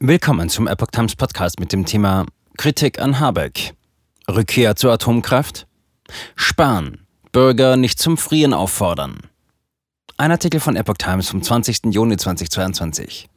[0.00, 2.24] Willkommen zum Epoch Times Podcast mit dem Thema
[2.56, 3.74] Kritik an Habeck.
[4.30, 5.66] Rückkehr zur Atomkraft?
[6.36, 7.04] Sparen.
[7.32, 9.18] Bürger nicht zum Frieren auffordern.
[10.16, 11.86] Ein Artikel von Epoch Times vom 20.
[11.86, 13.28] Juni 2022.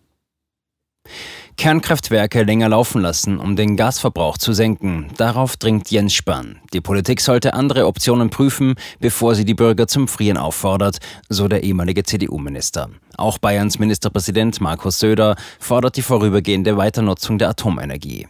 [1.58, 5.08] Kernkraftwerke länger laufen lassen, um den Gasverbrauch zu senken.
[5.18, 6.60] Darauf dringt Jens Spahn.
[6.74, 10.98] Die Politik sollte andere Optionen prüfen, bevor sie die Bürger zum Frieren auffordert,
[11.30, 12.90] so der ehemalige CDU-Minister.
[13.18, 18.28] Auch Bayerns Ministerpräsident Markus Söder fordert die vorübergehende Weiternutzung der Atomenergie.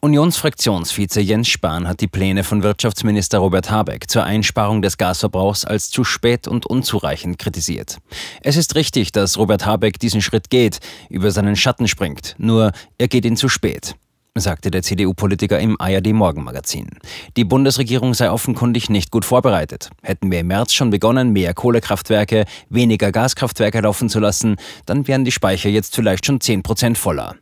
[0.00, 5.90] Unionsfraktionsvize Jens Spahn hat die Pläne von Wirtschaftsminister Robert Habeck zur Einsparung des Gasverbrauchs als
[5.90, 7.98] zu spät und unzureichend kritisiert.
[8.42, 13.08] Es ist richtig, dass Robert Habeck diesen Schritt geht, über seinen Schatten springt, nur er
[13.08, 13.94] geht ihn zu spät
[14.40, 16.90] sagte der CDU-Politiker im ARD Morgenmagazin.
[17.36, 19.90] Die Bundesregierung sei offenkundig nicht gut vorbereitet.
[20.02, 25.24] Hätten wir im März schon begonnen, mehr Kohlekraftwerke, weniger Gaskraftwerke laufen zu lassen, dann wären
[25.24, 27.36] die Speicher jetzt vielleicht schon 10 Prozent voller.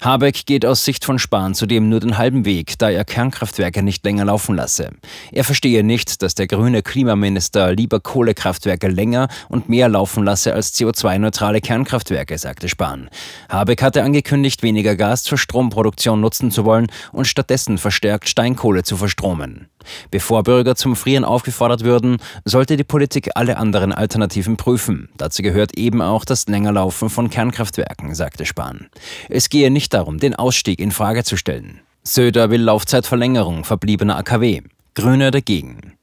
[0.00, 4.04] Habeck geht aus Sicht von Spahn zudem nur den halben Weg, da er Kernkraftwerke nicht
[4.04, 4.90] länger laufen lasse.
[5.32, 10.74] Er verstehe nicht, dass der grüne Klimaminister lieber Kohlekraftwerke länger und mehr laufen lasse als
[10.74, 13.08] CO2-neutrale Kernkraftwerke, sagte Spahn.
[13.48, 18.96] Habeck hatte angekündigt, weniger Gas zur Stromproduktion nutzen zu wollen und stattdessen verstärkt Steinkohle zu
[18.96, 19.68] verstromen.
[20.10, 25.08] Bevor Bürger zum Frieren aufgefordert würden, sollte die Politik alle anderen Alternativen prüfen.
[25.16, 28.88] Dazu gehört eben auch das Längerlaufen von Kernkraftwerken, sagte Spahn.
[29.28, 31.80] Es gehe nicht darum, den Ausstieg in Frage zu stellen.
[32.02, 34.60] Söder will Laufzeitverlängerung verbliebener AKW.
[34.94, 35.93] Grüne dagegen.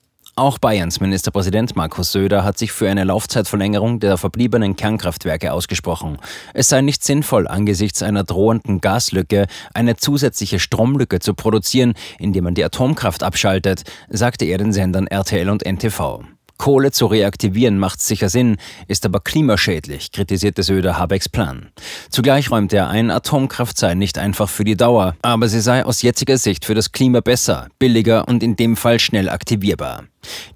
[0.41, 6.17] Auch Bayerns Ministerpräsident Markus Söder hat sich für eine Laufzeitverlängerung der verbliebenen Kernkraftwerke ausgesprochen.
[6.55, 12.55] Es sei nicht sinnvoll, angesichts einer drohenden Gaslücke eine zusätzliche Stromlücke zu produzieren, indem man
[12.55, 16.23] die Atomkraft abschaltet, sagte er den Sendern RTL und NTV.
[16.57, 21.69] Kohle zu reaktivieren macht sicher Sinn, ist aber klimaschädlich, kritisierte Söder Habecks Plan.
[22.09, 26.01] Zugleich räumte er ein, Atomkraft sei nicht einfach für die Dauer, aber sie sei aus
[26.01, 30.05] jetziger Sicht für das Klima besser, billiger und in dem Fall schnell aktivierbar.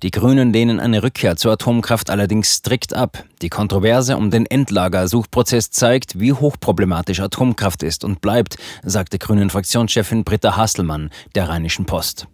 [0.03, 3.23] Die Grünen lehnen eine Rückkehr zur Atomkraft allerdings strikt ab.
[3.42, 10.58] Die Kontroverse um den Endlagersuchprozess zeigt, wie hochproblematisch Atomkraft ist und bleibt, sagte Grünen-Fraktionschefin Britta
[10.58, 12.27] Hasselmann der Rheinischen Post.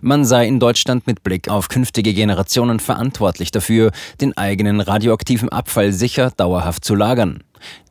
[0.00, 5.92] Man sei in Deutschland mit Blick auf künftige Generationen verantwortlich dafür, den eigenen radioaktiven Abfall
[5.92, 7.42] sicher dauerhaft zu lagern.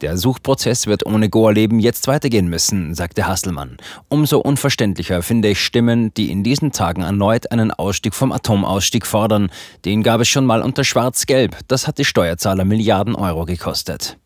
[0.02, 3.78] Der Suchprozess wird ohne Goa-Leben jetzt weitergehen müssen, sagte Hasselmann.
[4.10, 9.50] Umso unverständlicher finde ich Stimmen, die in diesen Tagen erneut einen Ausstieg vom Atomausstieg fordern.
[9.86, 11.58] Den gab es schon mal unter Schwarz-Gelb.
[11.68, 14.18] Das hat die Steuerzahler Milliarden Euro gekostet.